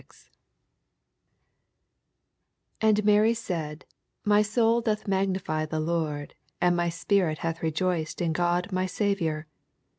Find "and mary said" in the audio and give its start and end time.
2.81-3.85